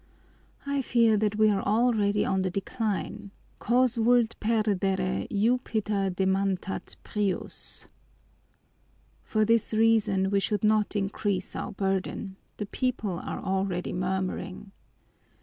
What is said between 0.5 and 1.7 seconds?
I fear that we are